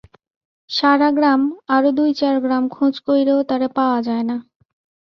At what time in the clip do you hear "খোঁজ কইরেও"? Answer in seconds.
2.69-3.39